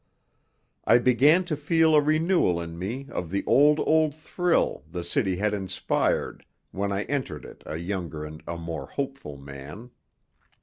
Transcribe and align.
I 0.83 0.97
began 0.97 1.43
to 1.45 1.55
feel 1.55 1.93
a 1.93 2.01
renewal 2.01 2.59
in 2.59 2.79
me 2.79 3.05
of 3.11 3.29
the 3.29 3.43
old, 3.45 3.79
old 3.81 4.15
thrill 4.15 4.83
the 4.89 5.03
city 5.03 5.35
had 5.35 5.53
inspired 5.53 6.43
when 6.71 6.91
I 6.91 7.03
entered 7.03 7.45
it 7.45 7.61
a 7.67 7.77
younger 7.77 8.25
and 8.25 8.41
a 8.47 8.57
more 8.57 8.87
hopeful 8.87 9.37
man. 9.37 9.91